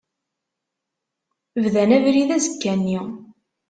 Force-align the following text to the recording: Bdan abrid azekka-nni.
Bdan 1.63 1.91
abrid 1.97 2.29
azekka-nni. 2.37 3.01